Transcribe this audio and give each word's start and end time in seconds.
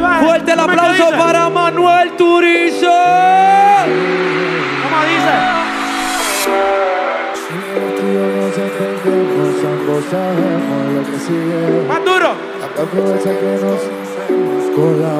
Fuerte 0.00 0.52
el 0.52 0.58
¿Cómo 0.58 0.70
aplauso 0.72 1.10
para 1.18 1.48
Manuel 1.48 2.12
Turizo. 2.16 2.86
¿Cómo 4.82 5.02
dice? 5.02 5.34
Más 11.88 12.04
duro. 12.04 12.36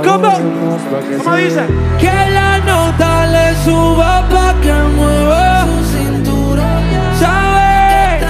¿Cómo 0.05 1.37
se 1.37 1.43
dice? 1.43 1.63
Que 1.99 2.31
la 2.31 2.59
nota 2.59 3.27
le 3.27 3.57
suba 3.65 4.29
pa' 4.29 4.55
que 4.61 4.73
mueva 4.73 5.67
su 5.67 5.85
cintura. 5.97 6.81
¿Sabe? 7.19 8.21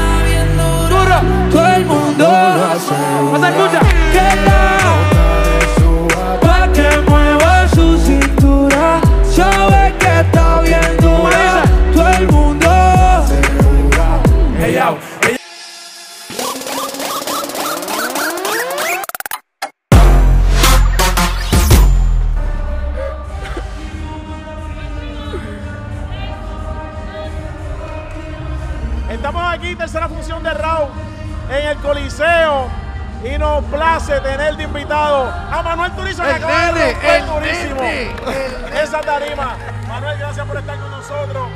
Duro. 0.89 1.21
Todo 1.51 1.67
el 1.75 1.85
mundo 1.85 2.29
¿No 3.33 3.39
se 3.39 3.49
escucha? 3.49 3.88
Estamos 29.11 29.43
aquí, 29.55 29.75
tercera 29.75 30.09
función 30.09 30.43
de 30.43 30.51
Raúl 30.53 30.89
en 31.51 31.69
el 31.69 31.77
Coliseo. 31.79 32.69
Y 33.25 33.37
nos 33.37 33.65
place 33.65 34.21
tener 34.21 34.57
de 34.57 34.63
invitado 34.63 35.25
a 35.51 35.61
Manuel 35.61 35.91
Turizo, 35.93 36.23
que 36.23 36.29
El 36.31 36.37
acaba 36.37 36.67
de 36.67 36.73
nene, 36.73 36.93
romper 36.93 37.15
el 37.17 37.27
durísimo 37.27 37.81
nene, 37.81 38.11
esa 38.81 39.01
tarima. 39.01 39.57
Manuel, 39.89 40.19
gracias 40.19 40.47
por 40.47 40.57
estar 40.57 40.79
con 40.79 40.91
nosotros 40.93 41.49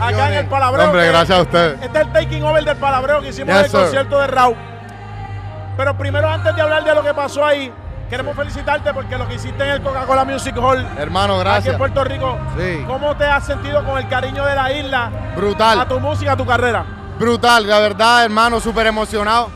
acá 0.00 0.28
en 0.28 0.34
el 0.34 0.46
Palabreo. 0.46 0.86
Hombre, 0.86 1.08
gracias 1.08 1.38
a 1.38 1.42
ustedes. 1.42 1.82
Este 1.82 1.98
es 1.98 2.06
el 2.06 2.12
taking 2.12 2.44
over 2.44 2.64
del 2.64 2.76
Palabreo 2.76 3.20
que 3.20 3.28
hicimos 3.30 3.48
Yes, 3.48 3.56
en 3.58 3.64
el 3.64 3.70
sir. 3.70 3.80
concierto 3.80 4.20
de 4.20 4.26
Raúl. 4.28 4.56
Pero 5.76 5.98
primero, 5.98 6.28
antes 6.28 6.54
de 6.54 6.62
hablar 6.62 6.84
de 6.84 6.94
lo 6.94 7.02
que 7.02 7.14
pasó 7.14 7.44
ahí, 7.44 7.72
queremos 8.12 8.36
felicitarte 8.36 8.92
porque 8.92 9.16
lo 9.16 9.26
que 9.26 9.36
hiciste 9.36 9.64
en 9.64 9.70
el 9.70 9.80
Coca-Cola 9.82 10.26
Music 10.26 10.54
Hall 10.58 10.86
Hermano, 10.98 11.32
aquí 11.32 11.40
en 11.40 11.44
gracias. 11.46 11.76
Puerto 11.78 12.04
Rico, 12.04 12.38
Sí. 12.58 12.84
¿cómo 12.86 13.16
te 13.16 13.24
has 13.24 13.46
sentido 13.46 13.82
con 13.86 13.96
el 13.96 14.06
cariño 14.06 14.44
de 14.44 14.54
la 14.54 14.70
isla 14.70 15.06
a 15.06 15.34
Brutal, 15.34 15.88
tu 15.88 15.98
música, 15.98 16.32
a 16.32 16.36
tu 16.36 16.44
carrera? 16.44 16.84
brutal, 17.18 17.66
la 17.66 17.78
verdad, 17.78 18.22
hermano, 18.24 18.60
súper 18.60 18.86
emocionado. 18.86 19.48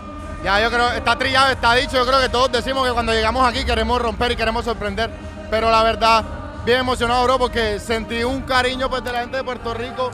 Ya 0.42 0.58
yo 0.62 0.70
creo, 0.70 0.88
está 0.92 1.18
trillado, 1.18 1.50
está 1.50 1.74
dicho, 1.74 1.96
yo 1.98 2.06
creo 2.06 2.18
que 2.18 2.30
todos 2.30 2.50
decimos 2.50 2.86
que 2.86 2.94
cuando 2.94 3.12
llegamos 3.12 3.46
aquí 3.46 3.62
queremos 3.62 4.00
romper 4.00 4.32
y 4.32 4.36
queremos 4.36 4.64
sorprender. 4.64 5.10
Pero 5.50 5.70
la 5.70 5.82
verdad, 5.82 6.24
bien 6.64 6.78
emocionado, 6.80 7.24
bro, 7.24 7.38
porque 7.38 7.78
sentí 7.78 8.24
un 8.24 8.40
cariño 8.42 8.88
pues 8.88 9.04
de 9.04 9.12
la 9.12 9.20
gente 9.20 9.36
de 9.36 9.44
Puerto 9.44 9.74
Rico 9.74 10.10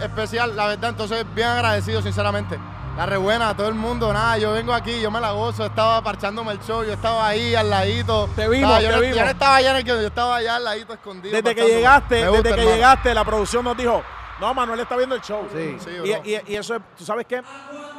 especial, 0.00 0.56
la 0.56 0.68
verdad, 0.68 0.88
entonces 0.88 1.26
bien 1.34 1.48
agradecido, 1.48 2.00
sinceramente. 2.00 2.58
La 2.98 3.06
rebuena, 3.06 3.56
todo 3.56 3.68
el 3.68 3.76
mundo, 3.76 4.12
nada, 4.12 4.38
yo 4.38 4.50
vengo 4.54 4.72
aquí, 4.74 5.00
yo 5.00 5.08
me 5.08 5.20
la 5.20 5.30
gozo, 5.30 5.64
estaba 5.64 6.02
parchándome 6.02 6.50
el 6.50 6.58
show, 6.58 6.82
yo 6.82 6.94
estaba 6.94 7.28
ahí 7.28 7.54
al 7.54 7.70
ladito. 7.70 8.28
Te 8.34 8.48
vimos, 8.48 8.70
Estaba- 8.76 8.80
yo 8.82 8.88
te 8.88 8.94
no- 8.96 9.00
vimos. 9.02 9.16
Yo 9.16 9.24
no 9.24 9.30
estaba 9.30 9.54
allá 9.56 9.70
en 9.70 9.76
el 9.76 9.84
que 9.84 9.88
yo 9.90 10.00
estaba 10.00 10.36
allá 10.36 10.56
al 10.56 10.64
ladito 10.64 10.92
escondido. 10.94 11.36
Desde 11.36 11.54
que 11.54 11.64
llegaste, 11.68 12.26
gusta, 12.26 12.30
desde 12.42 12.42
que 12.42 12.60
hermano. 12.60 12.70
llegaste, 12.76 13.14
la 13.14 13.24
producción 13.24 13.64
nos 13.64 13.76
dijo, 13.76 14.02
no, 14.40 14.52
Manuel 14.52 14.80
está 14.80 14.96
viendo 14.96 15.14
el 15.14 15.20
show. 15.20 15.46
Sí, 15.52 15.76
sí, 15.78 15.90
y, 16.04 16.28
y- 16.32 16.42
y 16.48 16.56
eso 16.56 16.74
es, 16.74 16.82
¿tú 16.98 17.04
sabes 17.04 17.24
qué? 17.28 17.40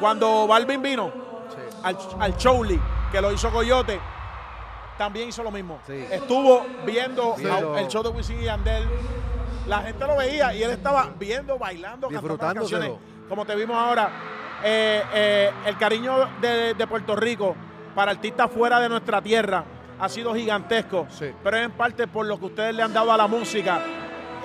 Cuando 0.02 0.46
Balvin 0.48 0.82
vino 0.82 1.14
al, 1.82 1.98
al 2.20 2.36
que 3.10 3.22
lo 3.22 3.32
hizo 3.32 3.50
Coyote, 3.52 4.02
también 4.98 5.30
hizo 5.30 5.44
lo 5.44 5.52
mismo. 5.52 5.80
Sí. 5.88 6.06
Estuvo 6.12 6.66
viendo 6.86 7.38
el 7.78 7.88
show 7.88 8.04
de 8.04 8.10
Wisin 8.10 8.42
y 8.42 8.44
Yandel. 8.44 8.86
La 9.66 9.80
gente 9.82 10.06
lo 10.06 10.18
veía 10.18 10.54
y 10.54 10.62
él 10.62 10.72
estaba 10.72 11.08
viendo, 11.18 11.58
bailando, 11.58 12.10
cantando 12.10 12.38
canciones. 12.38 12.92
Como 13.30 13.46
te 13.46 13.56
vimos 13.56 13.78
ahora, 13.78 14.10
eh, 14.64 15.04
eh, 15.14 15.52
el 15.66 15.78
cariño 15.78 16.30
de, 16.42 16.74
de 16.74 16.88
Puerto 16.88 17.16
Rico 17.16 17.56
para 17.96 18.12
artistas 18.12 18.50
fuera 18.52 18.80
de 18.80 18.90
nuestra 18.90 19.22
tierra 19.22 19.64
ha 20.00 20.08
sido 20.08 20.34
gigantesco, 20.34 21.08
Sí. 21.10 21.32
pero 21.44 21.58
es 21.58 21.66
en 21.66 21.72
parte 21.72 22.08
por 22.08 22.26
lo 22.26 22.40
que 22.40 22.46
ustedes 22.46 22.74
le 22.76 22.84
han 22.84 22.94
dado 22.94 23.12
a 23.12 23.18
la 23.18 23.28
música. 23.28 23.80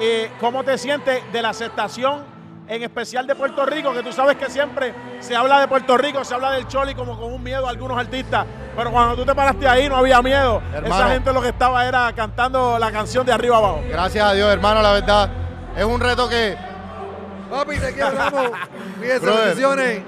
Eh, 0.00 0.30
¿Cómo 0.40 0.64
te 0.64 0.76
sientes 0.78 1.22
de 1.32 1.40
la 1.42 1.50
aceptación, 1.50 2.24
en 2.66 2.82
especial 2.82 3.26
de 3.28 3.36
Puerto 3.36 3.64
Rico? 3.64 3.92
Que 3.92 4.02
tú 4.02 4.12
sabes 4.12 4.36
que 4.36 4.50
siempre 4.50 4.92
se 5.20 5.36
habla 5.36 5.60
de 5.60 5.68
Puerto 5.68 5.96
Rico, 5.96 6.24
se 6.24 6.34
habla 6.34 6.50
del 6.50 6.66
Choli 6.66 6.94
como 6.96 7.16
con 7.16 7.32
un 7.32 7.40
miedo 7.42 7.66
a 7.68 7.70
algunos 7.70 7.96
artistas, 7.96 8.44
pero 8.76 8.90
cuando 8.90 9.14
tú 9.14 9.24
te 9.24 9.32
paraste 9.34 9.68
ahí 9.68 9.88
no 9.88 9.96
había 9.96 10.20
miedo. 10.22 10.60
Hermano. 10.74 10.94
Esa 10.96 11.08
gente 11.10 11.32
lo 11.32 11.40
que 11.40 11.50
estaba 11.50 11.86
era 11.86 12.12
cantando 12.16 12.76
la 12.78 12.90
canción 12.90 13.24
de 13.24 13.32
arriba 13.32 13.58
abajo. 13.58 13.80
Gracias 13.88 14.24
a 14.24 14.32
Dios, 14.32 14.52
hermano, 14.52 14.82
la 14.82 14.92
verdad. 14.92 15.30
Es 15.76 15.84
un 15.84 16.00
reto 16.00 16.28
que 16.28 16.56
Papi, 17.54 17.78
te 17.78 17.92
quiero, 17.92 18.10
Ramos. 18.10 18.50
Bendiciones. 19.00 20.02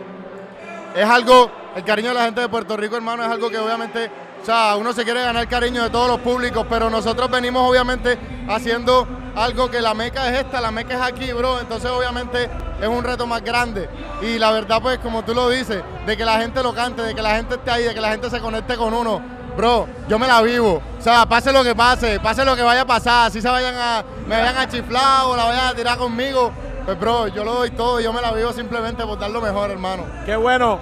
es 0.96 1.04
algo, 1.04 1.48
el 1.76 1.84
cariño 1.84 2.08
de 2.08 2.14
la 2.14 2.24
gente 2.24 2.40
de 2.40 2.48
Puerto 2.48 2.76
Rico, 2.76 2.96
hermano, 2.96 3.22
es 3.22 3.30
algo 3.30 3.48
que 3.48 3.58
obviamente, 3.58 4.10
o 4.42 4.44
sea, 4.44 4.74
uno 4.76 4.92
se 4.92 5.04
quiere 5.04 5.22
ganar 5.22 5.42
el 5.42 5.48
cariño 5.48 5.84
de 5.84 5.90
todos 5.90 6.08
los 6.08 6.18
públicos, 6.20 6.66
pero 6.68 6.90
nosotros 6.90 7.30
venimos 7.30 7.70
obviamente 7.70 8.18
haciendo 8.48 9.06
algo 9.36 9.70
que 9.70 9.80
la 9.80 9.94
meca 9.94 10.28
es 10.28 10.40
esta, 10.40 10.60
la 10.60 10.72
meca 10.72 10.94
es 10.94 11.00
aquí, 11.00 11.32
bro. 11.32 11.60
Entonces, 11.60 11.88
obviamente, 11.88 12.50
es 12.80 12.88
un 12.88 13.04
reto 13.04 13.28
más 13.28 13.44
grande. 13.44 13.88
Y 14.22 14.40
la 14.40 14.50
verdad, 14.50 14.82
pues, 14.82 14.98
como 14.98 15.22
tú 15.24 15.32
lo 15.32 15.48
dices, 15.48 15.84
de 16.04 16.16
que 16.16 16.24
la 16.24 16.40
gente 16.40 16.64
lo 16.64 16.74
cante, 16.74 17.02
de 17.02 17.14
que 17.14 17.22
la 17.22 17.36
gente 17.36 17.54
esté 17.54 17.70
ahí, 17.70 17.84
de 17.84 17.94
que 17.94 18.00
la 18.00 18.10
gente 18.10 18.28
se 18.28 18.40
conecte 18.40 18.76
con 18.76 18.92
uno. 18.92 19.22
Bro, 19.56 19.88
yo 20.08 20.18
me 20.18 20.26
la 20.26 20.42
vivo. 20.42 20.82
O 20.98 21.02
sea, 21.02 21.26
pase 21.26 21.52
lo 21.52 21.62
que 21.62 21.74
pase, 21.74 22.18
pase 22.18 22.44
lo 22.44 22.56
que 22.56 22.62
vaya 22.62 22.82
a 22.82 22.86
pasar, 22.86 23.30
si 23.30 23.40
se 23.40 23.48
vayan 23.48 23.74
a, 23.74 24.04
me 24.26 24.36
vayan 24.36 24.56
a 24.56 24.68
chiflar 24.68 25.24
o 25.26 25.36
la 25.36 25.44
vayan 25.44 25.66
a 25.68 25.74
tirar 25.74 25.96
conmigo. 25.96 26.52
Pues, 26.86 27.00
bro, 27.00 27.26
yo 27.26 27.44
lo 27.44 27.54
doy 27.54 27.70
todo, 27.72 27.98
yo 28.00 28.12
me 28.12 28.20
la 28.22 28.32
vivo 28.32 28.52
simplemente 28.52 29.04
por 29.04 29.18
dar 29.18 29.30
lo 29.30 29.40
mejor, 29.40 29.72
hermano. 29.72 30.04
Qué 30.24 30.36
bueno. 30.36 30.78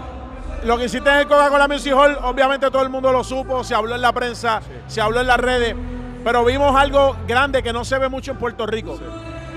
Lo 0.62 0.76
que 0.76 0.84
hiciste 0.84 1.09
en 1.10 1.16
el 1.16 1.26
Coca-Cola 1.26 1.66
Music 1.66 1.94
Hall, 1.94 2.19
obviamente 2.22 2.70
todo 2.70 2.82
el 2.82 2.91
mundo 2.91 3.10
lo 3.10 3.25
supo, 3.25 3.65
se 3.65 3.75
habló 3.75 3.94
en 3.94 4.03
la 4.03 4.12
prensa, 4.12 4.60
se 4.87 5.00
habló 5.00 5.20
en 5.20 5.26
las 5.26 5.38
redes, 5.38 5.75
pero 6.22 6.44
vimos 6.44 6.75
algo 6.76 7.16
grande 7.26 7.62
que 7.62 7.72
no 7.72 7.84
se 7.84 7.98
ve 7.98 8.10
mucho 8.10 8.32
en 8.32 8.38
Puerto 8.38 8.66
Rico. 8.66 8.98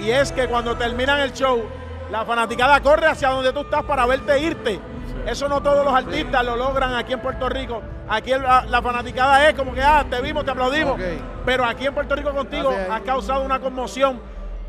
Y 0.01 0.09
es 0.09 0.31
que 0.31 0.47
cuando 0.47 0.75
terminan 0.77 1.19
el 1.19 1.33
show, 1.33 1.63
la 2.11 2.23
fanaticada 2.25 2.79
corre 2.81 3.07
hacia 3.07 3.29
donde 3.29 3.51
tú 3.51 3.61
estás 3.61 3.83
para 3.83 4.05
verte 4.05 4.39
irte. 4.39 4.79
Eso 5.25 5.49
no 5.49 5.61
todos 5.61 5.83
los 5.83 5.93
artistas 5.93 6.45
lo 6.45 6.55
logran 6.55 6.93
aquí 6.95 7.11
en 7.11 7.19
Puerto 7.21 7.49
Rico. 7.49 7.81
Aquí 8.07 8.31
la, 8.31 8.63
la 8.65 8.81
fanaticada 8.81 9.49
es 9.49 9.53
como 9.53 9.73
que, 9.73 9.81
ah, 9.81 10.05
te 10.09 10.21
vimos, 10.21 10.45
te 10.45 10.51
aplaudimos. 10.51 10.97
Pero 11.45 11.65
aquí 11.65 11.85
en 11.85 11.93
Puerto 11.93 12.15
Rico 12.15 12.33
contigo 12.33 12.69
Gracias. 12.69 12.89
has 12.89 13.01
causado 13.01 13.41
una 13.41 13.59
conmoción 13.59 14.21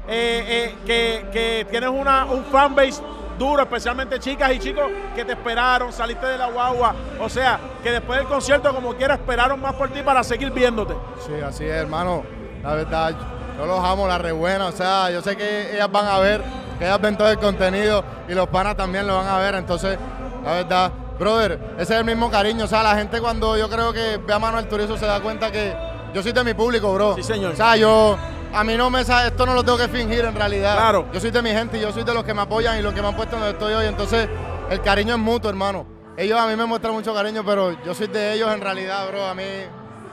eh, 0.09 0.45
eh, 0.49 0.75
que, 0.87 1.27
que 1.33 1.67
tienes 1.71 1.91
una, 1.91 2.25
un 2.25 2.45
fanbase 2.45 3.03
duro, 3.39 3.63
especialmente 3.63 4.19
chicas 4.19 4.53
y 4.53 4.59
chicos 4.59 4.87
que 5.15 5.25
te 5.25 5.33
esperaron, 5.33 5.93
saliste 5.93 6.27
de 6.27 6.39
la 6.39 6.49
guagua. 6.49 6.95
O 7.21 7.29
sea, 7.29 7.59
que 7.83 7.93
después 7.93 8.19
del 8.19 8.29
concierto, 8.29 8.75
como 8.75 8.95
quiera, 8.95 9.15
esperaron 9.15 9.61
más 9.61 9.75
por 9.75 9.91
ti 9.91 10.01
para 10.03 10.25
seguir 10.25 10.51
viéndote. 10.51 10.95
Sí, 11.25 11.33
así 11.47 11.65
es, 11.65 11.73
hermano. 11.73 12.25
La 12.63 12.75
verdad, 12.75 13.15
yo 13.57 13.67
los 13.67 13.85
amo, 13.85 14.09
la 14.09 14.19
re 14.19 14.33
buena. 14.33 14.67
O 14.67 14.73
sea, 14.73 15.11
yo 15.11 15.23
sé 15.23 15.37
que 15.37 15.75
ellas 15.75 15.91
van 15.91 16.07
a 16.07 16.19
ver, 16.19 16.43
que 16.79 16.85
ellas 16.85 17.01
ven 17.01 17.17
todo 17.17 17.31
el 17.31 17.39
contenido 17.39 18.05
y 18.29 18.35
los 18.35 18.49
panas 18.49 18.77
también 18.77 19.07
lo 19.07 19.17
van 19.17 19.29
a 19.29 19.39
ver. 19.39 19.55
Entonces, 19.55 19.99
la 20.45 20.53
verdad, 20.53 20.93
brother, 21.19 21.61
ese 21.79 21.95
es 21.95 22.01
el 22.01 22.05
mismo 22.05 22.31
cariño. 22.31 22.65
O 22.65 22.69
sea, 22.69 22.83
la 22.83 22.97
gente 22.97 23.21
cuando 23.21 23.57
yo 23.57 23.69
creo 23.69 23.93
que 23.93 24.17
ve 24.19 24.33
a 24.33 24.39
Manuel 24.39 24.67
Turizo 24.67 24.97
se 24.97 25.07
da 25.07 25.21
cuenta 25.21 25.53
que 25.53 25.75
yo 26.13 26.23
soy 26.23 26.33
de 26.33 26.43
mi 26.43 26.55
público, 26.55 26.93
bro. 26.93 27.15
Sí, 27.15 27.23
señor. 27.23 27.53
O 27.53 27.57
sea, 27.57 27.77
yo, 27.77 28.17
a 28.53 28.65
mí 28.65 28.77
no 28.77 28.91
me 28.91 29.05
sa- 29.05 29.27
esto 29.27 29.45
no 29.47 29.55
lo 29.55 29.63
tengo 29.65 29.79
que 29.79 29.89
fingir 29.89 30.25
en 30.25 30.35
realidad. 30.35 30.75
Claro. 30.77 31.07
Yo 31.13 31.21
soy 31.21 31.31
de 31.31 31.43
mi 31.43 31.51
gente 31.51 31.79
y 31.79 31.81
yo 31.81 31.93
soy 31.93 32.05
de 32.05 32.15
los 32.15 32.25
que 32.25 32.35
me 32.35 32.43
apoyan 32.43 32.79
y 32.79 32.83
los 32.83 32.93
que 32.95 33.03
me 33.03 33.09
han 33.09 33.17
puesto 33.17 33.37
donde 33.37 33.51
estoy 33.53 33.75
hoy. 33.75 33.87
Entonces, 33.87 34.29
el 34.71 34.81
cariño 34.83 35.15
es 35.15 35.21
mutuo, 35.21 35.51
hermano. 35.51 35.87
Ellos 36.17 36.39
a 36.41 36.47
mí 36.47 36.57
me 36.57 36.65
muestran 36.65 36.95
mucho 36.95 37.15
cariño, 37.15 37.45
pero 37.45 37.77
yo 37.85 37.95
soy 37.95 38.09
de 38.09 38.35
ellos 38.35 38.53
en 38.53 38.61
realidad, 38.61 39.07
bro. 39.09 39.25
A 39.27 39.35
mí. 39.35 39.45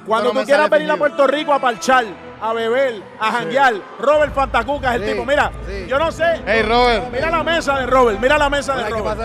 Cuando 0.05 0.29
tú 0.29 0.35
me 0.35 0.45
quieras 0.45 0.69
venir 0.69 0.91
a. 0.91 0.97
Puerto 0.97 1.25
Rico 1.25 1.51
a 1.51 1.59
parchar, 1.59 2.05
a 2.39 2.53
beber, 2.53 3.01
a 3.19 3.31
janguear, 3.31 3.73
Robert 3.99 4.35
Fantacuca 4.35 4.89
es 4.93 5.01
el 5.01 5.07
Sí, 5.07 5.13
tipo. 5.13 5.25
Mira, 5.25 5.51
sí. 5.67 5.85
yo 5.87 5.97
no 5.97 6.11
sé. 6.11 6.41
Hey, 6.45 6.61
Robert. 6.61 7.05
Mira 7.11 7.31
la 7.31 7.43
mesa 7.43 7.79
de 7.79 7.87
Robert, 7.87 8.19
mira 8.19 8.37
la 8.37 8.47
mesa 8.49 8.75
de 8.75 8.87
Robert. 8.89 9.19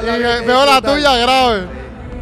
veo 0.47 0.65
la 0.67 0.81
tuya 0.81 1.17
grave. 1.19 1.67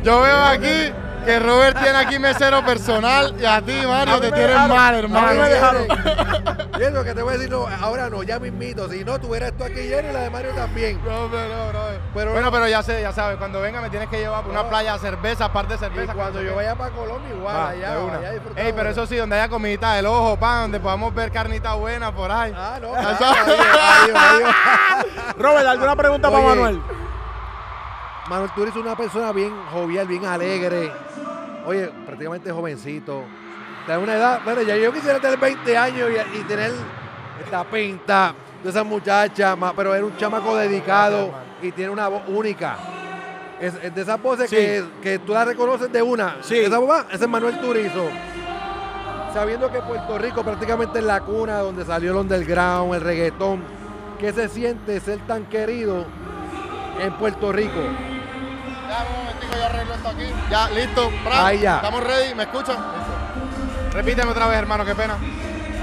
Yo 0.02 0.20
veo 0.20 0.36
aquí 0.44 0.92
que 1.28 1.38
Robert 1.40 1.78
tiene 1.78 1.98
aquí 1.98 2.18
mesero 2.18 2.64
personal 2.64 3.34
y 3.38 3.44
a 3.44 3.60
ti, 3.60 3.80
A 3.84 3.86
Mario, 3.88 4.18
te 4.20 4.30
dejaron- 4.30 4.68
mal, 4.70 4.88
a 4.88 4.92
mí 4.92 4.98
hermano. 4.98 5.42
me 5.42 5.48
dejaron. 5.50 5.86
Y 6.78 6.82
eso 6.84 7.02
que 7.02 7.12
te 7.12 7.22
voy 7.22 7.34
a 7.34 7.36
decir, 7.38 7.50
no, 7.50 7.66
ahora 7.82 8.08
no, 8.08 8.22
ya 8.22 8.38
mismito. 8.38 8.88
Si 8.88 9.04
no, 9.04 9.18
tuvieras 9.18 9.52
tú 9.58 9.64
aquí 9.64 9.80
lleno 9.88 10.10
y 10.10 10.12
la 10.12 10.20
de 10.20 10.30
Mario 10.30 10.52
también. 10.52 10.96
No, 11.04 11.28
pero, 11.28 11.48
no. 11.72 11.80
Pero 12.14 12.30
bueno, 12.30 12.46
no. 12.46 12.52
pero 12.52 12.68
ya 12.68 12.84
sé, 12.84 13.02
ya 13.02 13.12
sabes, 13.12 13.36
cuando 13.36 13.60
venga 13.60 13.80
me 13.80 13.90
tienes 13.90 14.08
que 14.08 14.18
llevar 14.18 14.42
por 14.42 14.52
una 14.52 14.62
No. 14.62 14.68
playa 14.68 14.96
cerveza, 14.96 15.52
par 15.52 15.66
de 15.66 15.74
Y 15.74 15.78
cerveza. 15.78 16.14
cuando 16.14 16.40
yo 16.40 16.54
vaya 16.54 16.76
para 16.76 16.90
Colombia, 16.94 17.34
igual, 17.34 17.56
Va, 17.56 17.68
allá, 17.70 17.90
de 17.96 17.98
una. 18.04 18.18
allá. 18.18 18.32
Ey, 18.56 18.72
pero 18.72 18.90
eso 18.90 19.06
sí, 19.08 19.16
donde 19.16 19.34
haya 19.34 19.48
comidita 19.48 19.94
del 19.94 20.06
ojo, 20.06 20.36
pan, 20.38 20.62
donde 20.62 20.78
podamos 20.78 21.12
ver 21.12 21.32
carnita 21.32 21.74
buena 21.74 22.12
por 22.12 22.30
ahí. 22.30 22.54
Ah, 22.56 22.78
no. 22.80 22.94
Ah, 22.94 23.00
adiós, 23.00 23.36
adiós, 24.06 24.16
adiós. 24.16 25.34
Robert, 25.36 25.66
¿alguna 25.66 25.96
pregunta 25.96 26.30
para. 26.30 26.44
Manuel? 26.44 26.80
Manuel 28.28 28.50
Turizo 28.52 28.78
es 28.78 28.84
una 28.84 28.94
persona 28.94 29.32
bien 29.32 29.52
jovial, 29.72 30.06
bien 30.06 30.24
alegre. 30.26 30.92
Oye, 31.68 31.90
prácticamente 32.06 32.50
jovencito. 32.50 33.24
en 33.86 33.98
una 34.00 34.14
edad. 34.14 34.40
Bueno, 34.42 34.62
ya 34.62 34.74
yo 34.78 34.90
quisiera 34.90 35.20
tener 35.20 35.38
20 35.38 35.76
años 35.76 36.08
y, 36.34 36.38
y 36.38 36.42
tener 36.44 36.72
esta 37.44 37.62
pinta 37.64 38.34
de 38.64 38.70
esa 38.70 38.82
muchacha, 38.84 39.54
pero 39.76 39.94
era 39.94 40.02
un 40.06 40.16
chamaco 40.16 40.56
dedicado 40.56 41.30
y 41.60 41.70
tiene 41.72 41.90
una 41.90 42.08
voz 42.08 42.22
única. 42.28 42.76
Es, 43.60 43.74
es 43.82 43.94
de 43.94 44.00
esas 44.00 44.22
voces 44.22 44.48
Sí. 44.48 44.56
que, 44.56 44.84
que 45.02 45.18
tú 45.18 45.34
la 45.34 45.44
reconoces 45.44 45.92
de 45.92 46.00
una. 46.00 46.36
Sí. 46.40 46.56
Esa 46.58 46.78
voz, 46.78 47.04
ese 47.12 47.24
es 47.24 47.28
Manuel 47.30 47.60
Turizo. 47.60 48.08
Sabiendo 49.34 49.70
que 49.70 49.80
Puerto 49.82 50.16
Rico 50.16 50.42
prácticamente 50.42 51.00
es 51.00 51.04
la 51.04 51.20
cuna 51.20 51.58
donde 51.58 51.84
salió 51.84 52.12
el 52.12 52.16
underground, 52.16 52.94
el 52.94 53.02
reggaetón. 53.02 53.62
¿Qué 54.18 54.32
se 54.32 54.48
siente 54.48 54.98
ser 55.00 55.18
tan 55.26 55.44
querido 55.44 56.06
en 56.98 57.12
Puerto 57.18 57.52
Rico? 57.52 57.78
Ya, 58.88 59.04
un 59.10 59.18
momentico, 59.18 59.52
yo 59.56 59.64
arreglo 59.66 59.94
esto 59.94 60.08
aquí. 60.08 60.24
Ya, 60.50 60.68
listo. 60.70 61.10
Bra. 61.24 61.46
Ahí 61.46 61.58
ya. 61.60 61.76
Estamos 61.76 62.04
ready, 62.04 62.34
¿me 62.34 62.42
escuchan? 62.44 62.76
Listo. 62.76 63.92
Repíteme 63.92 64.30
otra 64.30 64.46
vez, 64.46 64.58
hermano, 64.58 64.84
qué 64.84 64.94
pena. 64.94 65.16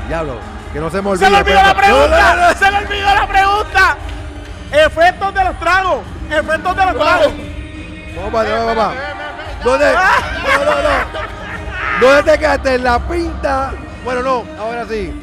Diablo, 0.07 0.38
que 0.74 0.80
no 0.80 0.90
se 0.90 1.02
me 1.02 1.10
olvide. 1.10 1.25
¡Se 1.25 1.31
le 1.31 1.38
olvidó 1.38 1.62
la 1.62 1.75
pregunta! 1.75 2.54
¡Se 2.56 2.72
le 2.72 2.78
olvidó 2.78 3.16
la 3.16 3.28
pregunta! 3.28 3.98
Efectos 4.72 5.34
de 5.34 5.44
los 5.44 5.60
tragos. 5.60 6.00
Efectos 6.30 6.75
de 6.75 6.86
los 6.86 6.96
tragos. 6.96 7.34
Vamos 8.16 8.31
para 8.31 8.50
allá, 8.50 8.63
vamos 8.66 8.94
ya. 8.96 9.63
¿Dónde? 9.63 9.94
No, 9.94 10.66
no, 10.66 10.81
no. 10.81 12.06
¿Dónde 12.08 12.31
te 12.31 12.38
quedaste? 12.40 12.75
En 12.75 12.84
la 12.84 13.00
pinta. 13.00 13.74
Bueno, 14.04 14.22
no, 14.22 14.44
ahora 14.60 14.86
sí. 14.88 15.13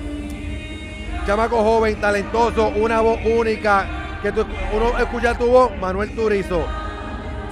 Chamaco 1.27 1.63
joven, 1.63 2.01
talentoso, 2.01 2.69
una 2.69 3.01
voz 3.01 3.19
única. 3.25 3.87
Que 4.23 4.33
tú- 4.33 4.47
uno 4.73 4.99
escucha 4.99 5.35
tu 5.35 5.47
voz, 5.47 5.77
Manuel 5.79 6.15
Turizo. 6.15 6.65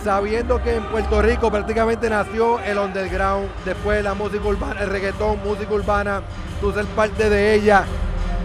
Sabiendo 0.05 0.63
que 0.63 0.77
en 0.77 0.85
Puerto 0.85 1.21
Rico 1.21 1.51
prácticamente 1.51 2.09
nació 2.09 2.59
el 2.61 2.79
underground, 2.79 3.49
después 3.65 4.03
la 4.03 4.15
música 4.15 4.45
urbana, 4.47 4.81
el 4.81 4.89
reggaetón, 4.89 5.43
música 5.45 5.73
urbana, 5.75 6.23
tú 6.61 6.73
ser 6.73 6.87
parte 6.87 7.29
de 7.29 7.55
ella 7.55 7.85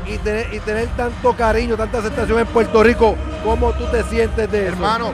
y 0.05 0.17
tener, 0.17 0.53
y 0.53 0.59
tener 0.59 0.87
tanto 0.97 1.33
cariño, 1.33 1.77
tanta 1.77 1.99
aceptación 1.99 2.39
en 2.39 2.47
Puerto 2.47 2.83
Rico, 2.83 3.15
¿cómo 3.43 3.71
tú 3.73 3.85
te 3.85 4.03
sientes 4.03 4.51
de 4.51 4.67
eso? 4.67 4.73
Hermano, 4.73 5.13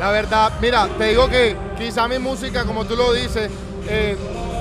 la 0.00 0.10
verdad, 0.10 0.52
mira, 0.62 0.88
te 0.96 1.04
digo 1.04 1.28
que 1.28 1.56
quizá 1.76 2.08
mi 2.08 2.18
música, 2.18 2.64
como 2.64 2.86
tú 2.86 2.96
lo 2.96 3.12
dices, 3.12 3.50
eh, 3.86 4.16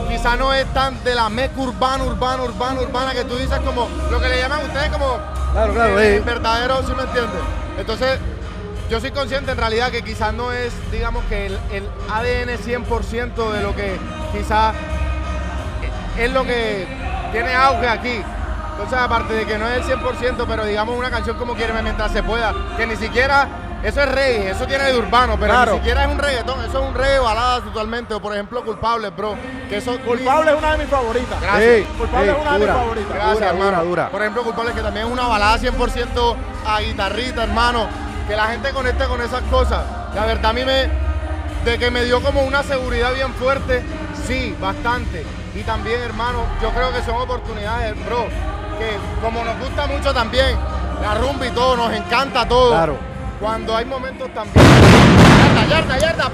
quizá 0.09 0.35
no 0.35 0.53
es 0.53 0.65
tan 0.73 1.01
de 1.05 1.15
la 1.15 1.29
meca 1.29 1.59
urbana, 1.59 2.03
urbana, 2.03 2.43
urbana, 2.43 2.81
urbana, 2.81 3.13
que 3.13 3.23
tú 3.23 3.37
dices 3.37 3.59
como 3.59 3.87
lo 4.11 4.19
que 4.19 4.27
le 4.27 4.39
llaman 4.39 4.65
ustedes 4.65 4.89
como 4.89 5.17
Claro, 5.53 5.73
claro, 5.73 5.99
eh, 6.01 6.17
eh. 6.17 6.19
verdadero, 6.19 6.83
¿sí 6.85 6.91
me 6.97 7.03
entiendes? 7.03 7.41
Entonces, 7.79 8.19
yo 8.89 8.99
soy 8.99 9.11
consciente 9.11 9.51
en 9.51 9.57
realidad 9.57 9.89
que 9.91 10.03
quizás 10.03 10.33
no 10.33 10.51
es, 10.51 10.71
digamos 10.91 11.23
que 11.25 11.47
el, 11.47 11.59
el 11.71 11.83
ADN 12.11 12.57
100% 12.57 13.51
de 13.51 13.61
lo 13.63 13.75
que 13.75 13.97
quizás 14.31 14.75
es 16.17 16.31
lo 16.31 16.43
que 16.43 16.87
tiene 17.31 17.53
auge 17.55 17.87
aquí. 17.87 18.21
Entonces, 18.71 18.97
aparte 18.99 19.33
de 19.33 19.45
que 19.45 19.57
no 19.57 19.67
es 19.67 19.87
el 19.87 19.97
100%, 19.99 20.45
pero 20.47 20.65
digamos 20.65 20.97
una 20.97 21.09
canción 21.09 21.37
como 21.37 21.55
Quiéreme 21.55 21.81
mientras 21.81 22.11
se 22.11 22.21
pueda, 22.23 22.53
que 22.75 22.85
ni 22.85 22.97
siquiera, 22.97 23.47
eso 23.81 24.01
es 24.01 24.09
reggae, 24.11 24.51
eso 24.51 24.67
tiene 24.67 24.83
de 24.83 24.97
urbano, 24.97 25.37
pero 25.39 25.53
Claro. 25.53 25.71
ni 25.73 25.77
siquiera 25.77 26.03
es 26.03 26.11
un 26.11 26.19
reggaetón, 26.19 26.59
eso 26.65 26.81
es 26.83 26.89
un 26.89 26.93
reggae 26.93 27.19
balada 27.19 27.61
totalmente, 27.61 28.13
o 28.13 28.21
por 28.21 28.33
ejemplo 28.33 28.63
Culpable, 28.65 29.09
bro, 29.11 29.35
que 29.69 29.77
eso... 29.77 29.97
Culpable 30.01 30.51
es 30.51 30.57
una 30.57 30.71
de 30.73 30.77
mis 30.79 30.87
favoritas. 30.87 31.41
Gracias. 31.41 31.63
Sí, 31.77 31.87
Culpable 31.97 32.31
es 32.33 32.37
una 32.37 32.53
de 32.53 32.59
mis 32.59 32.67
favoritas. 32.67 33.13
Gracias, 33.15 33.33
Dura, 33.37 33.49
hermano. 33.49 33.83
dura. 33.85 34.09
Por 34.09 34.21
ejemplo, 34.21 34.43
Culpable, 34.43 34.73
que 34.73 34.81
también 34.81 35.05
es 35.07 35.11
una 35.13 35.27
balada 35.27 35.57
100% 35.57 36.35
a 36.67 36.79
guitarrita, 36.81 37.43
hermano. 37.43 37.87
Que 38.27 38.35
la 38.35 38.47
gente 38.47 38.71
conecte 38.71 39.05
con 39.05 39.21
esas 39.21 39.41
cosas. 39.43 39.83
La 40.13 40.25
verdad, 40.25 40.51
a 40.51 40.53
mí 40.53 40.65
me. 40.65 40.89
De 41.63 41.79
que 41.79 41.89
me 41.89 42.03
dio 42.03 42.21
como 42.21 42.43
una 42.43 42.61
seguridad 42.61 43.13
bien 43.13 43.33
fuerte, 43.33 43.83
sí, 44.27 44.55
bastante. 44.59 45.25
Y 45.55 45.63
también, 45.63 45.99
hermano, 46.01 46.43
yo 46.61 46.69
creo 46.69 46.93
que 46.93 47.01
son 47.01 47.15
oportunidades, 47.15 47.95
bro. 48.05 48.27
Que 48.77 48.97
como 49.21 49.43
nos 49.43 49.57
gusta 49.59 49.87
mucho 49.87 50.13
también, 50.13 50.57
la 51.01 51.15
rumba 51.15 51.47
y 51.47 51.51
todo, 51.51 51.77
nos 51.77 51.93
encanta 51.93 52.47
todo. 52.47 52.71
Claro. 52.71 52.97
Cuando 53.39 53.75
hay 53.75 53.85
momentos 53.85 54.29
también. 54.33 54.65
¡Yarda, 54.65 55.67
yarda, 55.67 55.97
yarda, 55.97 56.29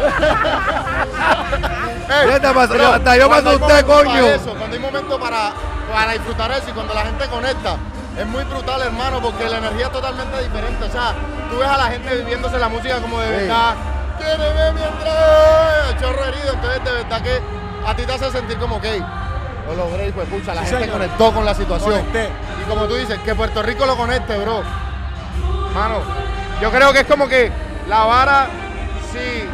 bro, 2.68 2.94
hasta 2.94 3.16
yo 3.16 3.28
me 3.28 3.36
asusté, 3.36 3.84
coño. 3.84 4.26
eso, 4.26 4.54
cuando 4.54 4.76
hay 4.76 4.82
momentos 4.82 5.20
para, 5.20 5.52
para 5.92 6.12
disfrutar 6.12 6.52
eso 6.52 6.70
y 6.70 6.72
cuando 6.72 6.94
la 6.94 7.02
gente 7.02 7.26
conecta, 7.26 7.76
es 8.20 8.26
muy 8.26 8.44
brutal, 8.44 8.82
hermano, 8.82 9.20
porque 9.20 9.48
la 9.48 9.58
energía 9.58 9.86
es 9.86 9.92
totalmente 9.92 10.42
diferente. 10.42 10.84
O 10.84 10.90
sea, 10.90 11.14
tú 11.50 11.58
ves 11.58 11.68
a 11.68 11.76
la 11.78 11.84
gente 11.86 12.14
viviéndose 12.16 12.58
la 12.58 12.68
música 12.68 13.00
como 13.00 13.18
de 13.20 13.26
Sí. 13.28 13.32
verdad. 13.46 13.74
Quiéreme 14.18 14.72
mientras 14.72 16.00
chorro 16.00 16.24
herido. 16.26 16.52
Entonces, 16.52 16.84
de 16.84 16.92
verdad 16.92 17.22
que 17.22 17.40
a 17.86 17.94
ti 17.96 18.02
te 18.04 18.12
hace 18.12 18.30
sentir 18.30 18.58
como, 18.58 18.76
ok, 18.76 18.84
lo 19.68 19.74
logré, 19.74 20.08
hijo 20.08 20.20
de 20.20 20.26
pucha. 20.26 20.54
La 20.54 20.62
Sí, 20.62 20.68
gente 20.68 20.84
señor. 20.84 20.98
conectó 20.98 21.32
con 21.32 21.44
la 21.44 21.54
situación. 21.54 21.90
Conecté. 21.92 22.28
Y 22.62 22.68
como 22.68 22.84
tú 22.86 22.94
dices, 22.96 23.18
que 23.20 23.34
Puerto 23.34 23.62
Rico 23.62 23.86
lo 23.86 23.96
conecte, 23.96 24.36
bro. 24.38 24.62
Mano, 25.74 25.96
yo 26.60 26.70
creo 26.70 26.92
que 26.92 27.00
es 27.00 27.06
como 27.06 27.26
que 27.28 27.50
la 27.88 28.04
vara, 28.04 28.46
si, 29.12 29.48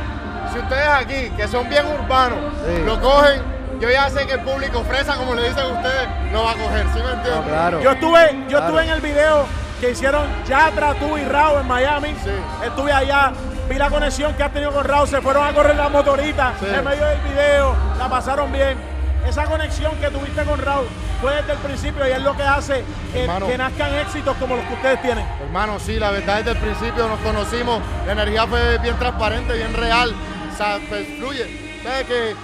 si 0.53 0.59
ustedes 0.59 0.89
aquí, 0.89 1.31
que 1.37 1.47
son 1.47 1.69
bien 1.69 1.87
urbanos, 1.87 2.39
Sí. 2.67 2.83
lo 2.85 3.01
cogen, 3.01 3.43
yo 3.81 3.91
ya 3.91 4.09
sé 4.11 4.27
que 4.27 4.35
el 4.35 4.41
público 4.41 4.83
fresa, 4.85 5.17
como 5.17 5.35
le 5.35 5.49
dicen 5.49 5.65
ustedes, 5.67 6.09
lo 6.33 6.45
va 6.45 6.53
a 6.53 6.55
coger, 6.55 6.87
¿sí 6.93 6.99
me 7.01 7.13
entiendes? 7.13 7.35
No, 7.37 7.43
claro. 7.45 7.81
Yo 7.83 7.91
estuve, 7.93 8.33
yo 8.43 8.49
Claro. 8.49 8.65
estuve 8.67 8.83
en 8.85 8.91
el 8.91 9.01
video 9.01 9.47
que 9.81 9.91
hicieron 9.91 10.27
Yatra, 10.47 10.95
tú 10.95 11.19
y 11.19 11.25
Rao 11.25 11.61
en 11.61 11.67
Miami. 11.69 12.15
Sí. 12.25 12.31
Estuve 12.65 12.93
allá, 12.93 13.33
vi 13.69 13.77
la 13.77 13.91
conexión 13.91 14.35
que 14.35 14.43
has 14.43 14.53
tenido 14.53 14.73
con 14.73 14.85
Rao, 14.85 15.07
se 15.07 15.21
fueron 15.21 15.47
a 15.47 15.53
correr 15.53 15.77
la 15.77 15.89
motorita 15.89 16.55
Sí. 16.59 16.67
en 16.67 16.85
medio 16.85 17.05
del 17.05 17.21
video, 17.21 17.75
la 17.99 18.09
pasaron 18.09 18.51
bien. 18.53 18.79
Esa 19.27 19.45
conexión 19.45 19.93
que 19.97 20.09
tuviste 20.09 20.45
con 20.45 20.59
Rao 20.61 20.85
fue 21.21 21.35
desde 21.35 21.53
el 21.53 21.59
principio 21.59 22.07
y 22.07 22.13
es 22.13 22.23
lo 22.23 22.37
que 22.37 22.45
hace 22.45 22.85
que, 23.13 23.23
Hermano. 23.25 23.49
que 23.49 23.59
nazcan 23.59 23.93
éxitos 23.97 24.37
como 24.37 24.55
los 24.57 24.65
que 24.67 24.75
ustedes 24.75 25.03
tienen. 25.03 25.27
Hermano, 25.43 25.79
sí, 25.81 25.99
la 25.99 26.13
verdad 26.13 26.37
desde 26.39 26.53
el 26.53 26.57
principio 26.59 27.09
nos 27.09 27.19
conocimos, 27.21 27.83
la 28.07 28.13
energía 28.13 28.47
fue 28.47 28.79
bien 28.79 28.97
transparente, 28.99 29.53
bien 29.55 29.75
real, 29.75 30.15
o 30.53 30.57
sea, 30.57 30.79
pues 30.89 31.07
fluye. 31.19 31.81
¿Sabes 31.83 32.07
que 32.07 32.37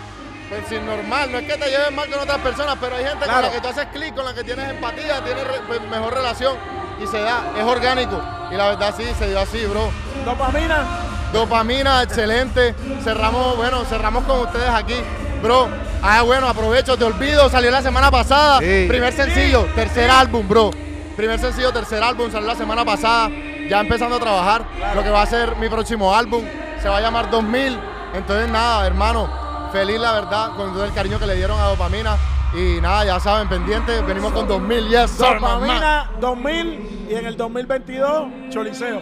Pues 0.53 0.69
sin 0.69 0.85
normal, 0.85 1.33
no 1.33 1.39
es 1.39 1.47
que 1.47 1.57
te 1.57 1.71
lleves 1.71 1.91
mal 1.93 2.11
con 2.11 2.21
otras 2.21 2.39
personas, 2.39 2.77
pero 2.79 2.97
hay 2.97 3.05
gente 3.05 3.25
Claro. 3.25 3.41
con 3.41 3.43
la 3.49 3.51
que 3.53 3.61
tú 3.63 3.69
haces 3.69 3.87
clic, 3.93 4.15
con 4.15 4.25
la 4.27 4.35
que 4.35 4.45
tienes 4.45 4.69
empatía, 4.69 5.25
tienes 5.25 5.45
re- 5.47 5.61
pues, 5.67 5.81
mejor 5.91 6.13
relación 6.13 6.57
y 7.03 7.07
se 7.07 7.21
da, 7.23 7.45
es 7.57 7.65
orgánico. 7.65 8.21
Y 8.51 8.55
la 8.57 8.69
verdad 8.69 8.95
sí, 8.95 9.05
se 9.19 9.29
dio 9.29 9.41
así, 9.41 9.65
bro. 9.65 9.91
Dopamina, 10.27 10.85
Dopamina, 11.33 12.03
excelente. 12.03 12.75
Cerramos, 13.03 13.57
bueno, 13.57 13.83
cerramos 13.87 14.25
con 14.25 14.41
ustedes 14.41 14.69
aquí. 14.69 14.97
Bro, 15.43 15.69
ah, 16.03 16.21
bueno, 16.21 16.47
aprovecho, 16.47 16.99
te 16.99 17.05
olvido, 17.05 17.49
salió 17.49 17.71
la 17.71 17.81
semana 17.81 18.11
pasada. 18.11 18.59
Sí. 18.59 18.85
Primer 18.87 19.13
sencillo, 19.15 19.67
tercer 19.75 20.11
álbum, 20.11 20.47
bro. 20.47 20.71
Primer 21.17 21.39
sencillo, 21.41 21.73
tercer 21.73 22.03
álbum, 22.03 22.31
salió 22.31 22.47
la 22.49 22.55
semana 22.56 22.85
pasada. 22.85 23.31
Ya 23.71 23.81
empezando 23.81 24.17
a 24.17 24.21
trabajar 24.21 24.65
lo 24.94 25.03
que 25.03 25.09
va 25.09 25.23
a 25.23 25.27
ser 25.27 25.56
mi 25.56 25.71
próximo 25.71 26.15
álbum. 26.15 26.44
Se 26.82 26.89
va 26.91 26.99
a 26.99 27.01
llamar 27.01 27.31
2000. 27.31 27.79
Entonces, 28.15 28.51
nada, 28.51 28.87
hermano, 28.87 29.31
feliz 29.72 29.98
la 29.98 30.12
verdad 30.12 30.55
con 30.56 30.72
todo 30.72 30.84
el 30.84 30.93
cariño 30.93 31.19
que 31.19 31.26
le 31.26 31.34
dieron 31.34 31.58
a 31.58 31.64
Dopamina. 31.64 32.17
Y 32.55 32.81
nada, 32.82 33.05
ya 33.06 33.19
saben, 33.19 33.48
pendientes, 33.48 34.06
venimos 34.06 34.31
con 34.32 34.46
2000, 34.46 34.88
yes. 34.88 35.17
Dopamina 35.17 36.10
2000 36.20 37.06
y 37.10 37.14
en 37.14 37.26
el 37.26 37.36
2022 37.36 38.26
Choliseo. 38.50 39.00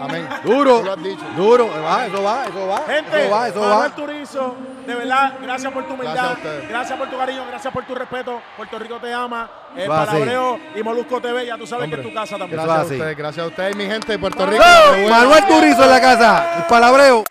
Amén. 0.00 0.26
Duro, 0.44 0.82
lo 0.82 0.92
has 0.92 1.02
dicho. 1.02 1.22
duro, 1.36 1.68
va, 1.68 2.06
eso 2.06 2.22
va, 2.22 2.46
eso 2.46 2.66
va, 2.66 2.78
Gente, 2.86 3.22
eso 3.22 3.30
va, 3.30 3.48
eso 3.48 3.60
Manuel 3.60 3.90
va. 3.90 3.94
Turizo, 3.94 4.56
de 4.86 4.94
verdad, 4.94 5.34
gracias 5.42 5.72
por 5.72 5.86
tu 5.86 5.92
humildad, 5.92 6.38
Gracias 6.68 6.98
por 6.98 7.10
tu 7.10 7.18
cariño, 7.18 7.44
gracias 7.46 7.72
por 7.72 7.84
tu 7.84 7.94
respeto. 7.94 8.40
Puerto 8.56 8.78
Rico 8.78 8.96
te 8.96 9.12
ama. 9.12 9.48
Así. 9.76 9.86
Palabreo 9.86 10.58
y 10.74 10.82
Molusco 10.82 11.20
TV, 11.20 11.46
ya 11.46 11.58
tú 11.58 11.66
sabes 11.66 11.84
Hombre. 11.84 12.00
que 12.00 12.08
es 12.08 12.14
tu 12.14 12.18
casa 12.18 12.38
también. 12.38 12.62
Gracias 12.62 12.78
a 12.78 12.82
ustedes, 12.82 13.16
gracias 13.16 13.44
a 13.44 13.48
ustedes, 13.48 13.76
mi 13.76 13.84
gente 13.84 14.12
de 14.12 14.18
Puerto 14.18 14.46
Rico. 14.46 14.64
Manuel 15.08 15.46
Turizo 15.46 15.84
en 15.84 15.90
la 15.90 16.00
casa, 16.00 16.56
el 16.56 16.64
palabreo. 16.64 17.24